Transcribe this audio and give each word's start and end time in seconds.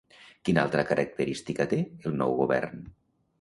Quina 0.47 0.61
altra 0.61 0.85
característica 0.91 1.67
té 1.75 1.81
el 2.09 2.17
nou 2.23 2.35
govern? 2.41 2.83